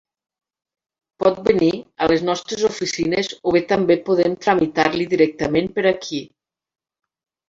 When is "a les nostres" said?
2.05-2.63